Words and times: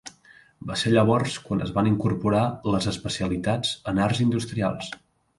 Va 0.69 0.75
ser 0.83 0.91
llavors 0.93 1.33
quan 1.49 1.59
es 1.65 1.73
van 1.75 1.89
incorporar 1.89 2.45
les 2.75 2.87
especialitats 2.93 3.75
en 3.93 4.01
arts 4.07 4.23
industrials. 4.25 4.89